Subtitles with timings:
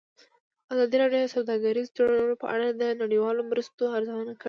[0.73, 4.39] ازادي راډیو د سوداګریز تړونونه په اړه د نړیوالو مرستو ارزونه کړې.